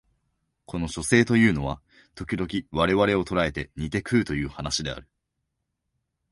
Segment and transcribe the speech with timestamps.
[0.65, 1.79] この書生というのは
[2.15, 5.07] 時々我々を捕えて煮て食うという話である